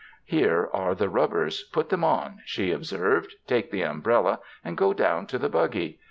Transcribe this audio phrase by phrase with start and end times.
[0.27, 4.93] ''Here are the rubbers, put them on," she ob served; "take the umbrella, and go
[4.93, 5.99] down to the buggy.